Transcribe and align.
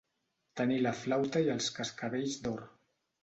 Tenir 0.59 0.77
la 0.85 0.93
flauta 1.01 1.43
i 1.47 1.53
els 1.55 1.69
cascavells 1.77 2.39
d'or. 2.47 2.65